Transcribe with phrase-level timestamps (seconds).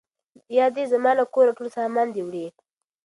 [0.57, 2.45] یا دي زما له کوره ټول سامان دی وړی